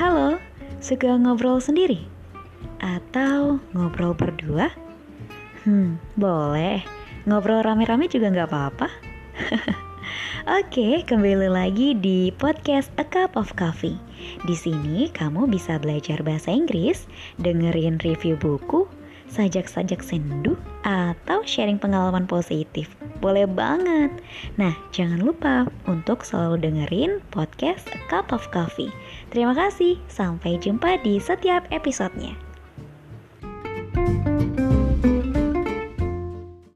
[0.00, 0.40] Halo,
[0.80, 2.08] suka ngobrol sendiri?
[2.80, 4.72] Atau ngobrol berdua?
[5.68, 6.80] Hmm, boleh.
[7.28, 8.88] Ngobrol rame-rame juga nggak apa-apa.
[10.64, 14.00] Oke, kembali lagi di podcast A Cup of Coffee.
[14.48, 17.04] Di sini kamu bisa belajar bahasa Inggris,
[17.36, 18.88] dengerin review buku,
[19.28, 22.88] sajak-sajak sendu, atau sharing pengalaman positif.
[23.20, 24.10] Boleh banget.
[24.56, 28.88] Nah, jangan lupa untuk selalu dengerin podcast A Cup of Coffee.
[29.30, 32.49] Terima kasih, sampai jumpa di setiap episodenya.